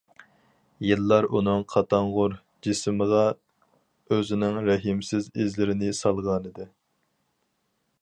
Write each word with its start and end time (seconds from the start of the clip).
يىللار 0.85 1.27
ئۇنىڭ 1.39 1.61
قاتاڭغۇر 1.73 2.33
جىسمىغا 2.69 3.21
ئۆزىنىڭ 3.29 4.61
رەھىمسىز 4.71 5.31
ئىزلىرىنى 5.37 5.97
سالغانىدى. 6.03 6.71